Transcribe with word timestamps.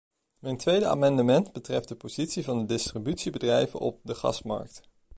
Mijn 0.39 0.57
tweede 0.57 0.87
amendement 0.87 1.51
betreft 1.51 1.87
de 1.87 1.95
positie 1.95 2.43
van 2.43 2.65
distributiebedrijven 2.65 3.79
op 3.79 3.99
de 4.03 4.15
gasmarkt. 4.15 4.81